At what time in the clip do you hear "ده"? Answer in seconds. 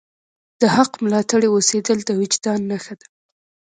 2.99-3.07